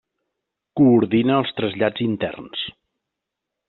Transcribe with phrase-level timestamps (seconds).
[0.81, 2.69] Coordina els trasllats interns.